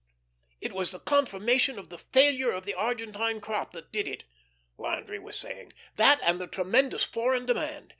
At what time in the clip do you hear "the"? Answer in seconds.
0.89-0.99, 1.89-1.99, 2.65-2.73, 6.41-6.47